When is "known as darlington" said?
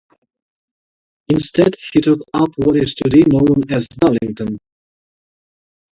3.31-4.57